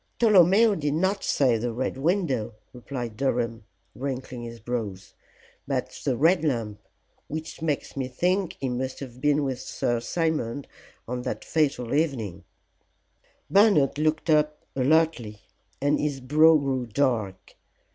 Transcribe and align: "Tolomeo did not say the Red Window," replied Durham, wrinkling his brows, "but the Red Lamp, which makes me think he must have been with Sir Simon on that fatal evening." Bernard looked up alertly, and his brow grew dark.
"Tolomeo 0.17 0.73
did 0.73 0.95
not 0.95 1.23
say 1.23 1.59
the 1.59 1.71
Red 1.71 1.95
Window," 1.95 2.55
replied 2.73 3.15
Durham, 3.15 3.65
wrinkling 3.93 4.41
his 4.41 4.59
brows, 4.59 5.13
"but 5.67 6.01
the 6.03 6.17
Red 6.17 6.43
Lamp, 6.43 6.79
which 7.27 7.61
makes 7.61 7.95
me 7.95 8.07
think 8.07 8.57
he 8.59 8.67
must 8.67 8.99
have 8.99 9.21
been 9.21 9.43
with 9.43 9.59
Sir 9.59 9.99
Simon 9.99 10.65
on 11.07 11.21
that 11.21 11.45
fatal 11.45 11.93
evening." 11.93 12.43
Bernard 13.47 13.99
looked 13.99 14.31
up 14.31 14.65
alertly, 14.75 15.43
and 15.79 15.99
his 15.99 16.19
brow 16.19 16.55
grew 16.57 16.87
dark. 16.87 17.53